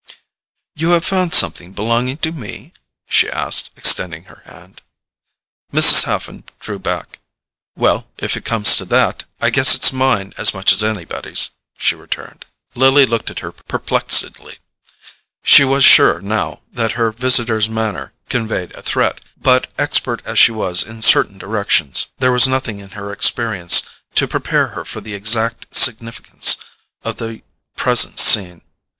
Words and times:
"You 0.73 0.89
have 0.93 1.05
found 1.05 1.31
something 1.31 1.73
belonging 1.73 2.17
to 2.25 2.31
me?" 2.31 2.73
she 3.07 3.29
asked, 3.29 3.69
extending 3.77 4.23
her 4.23 4.41
hand. 4.45 4.81
Mrs. 5.71 6.05
Haffen 6.05 6.43
drew 6.59 6.79
back. 6.79 7.19
"Well, 7.75 8.07
if 8.17 8.35
it 8.35 8.43
comes 8.43 8.77
to 8.77 8.85
that, 8.85 9.25
I 9.39 9.51
guess 9.51 9.75
it's 9.75 9.93
mine 9.93 10.33
as 10.37 10.55
much 10.55 10.71
as 10.73 10.83
anybody's," 10.83 11.51
she 11.77 11.93
returned. 11.93 12.45
Lily 12.73 13.05
looked 13.05 13.29
at 13.29 13.41
her 13.41 13.51
perplexedly. 13.51 14.57
She 15.43 15.63
was 15.63 15.83
sure, 15.85 16.19
now, 16.19 16.61
that 16.71 16.93
her 16.93 17.11
visitor's 17.11 17.69
manner 17.69 18.11
conveyed 18.27 18.71
a 18.73 18.81
threat; 18.81 19.21
but, 19.39 19.67
expert 19.77 20.23
as 20.25 20.39
she 20.39 20.51
was 20.51 20.81
in 20.81 21.03
certain 21.03 21.37
directions, 21.37 22.07
there 22.17 22.31
was 22.31 22.47
nothing 22.47 22.79
in 22.79 22.89
her 22.97 23.13
experience 23.13 23.83
to 24.15 24.27
prepare 24.27 24.69
her 24.69 24.83
for 24.83 24.99
the 24.99 25.13
exact 25.13 25.75
significance 25.75 26.57
of 27.03 27.17
the 27.17 27.43
present 27.75 28.17
scene. 28.17 28.63